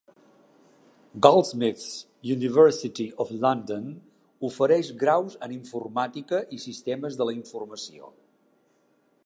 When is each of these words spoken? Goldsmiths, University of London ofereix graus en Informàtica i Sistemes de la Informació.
Goldsmiths, 1.25 2.07
University 2.29 3.13
of 3.25 3.29
London 3.43 3.85
ofereix 4.49 4.89
graus 5.03 5.35
en 5.49 5.53
Informàtica 5.59 6.41
i 6.57 6.59
Sistemes 6.65 7.19
de 7.21 7.29
la 7.31 7.37
Informació. 7.41 8.11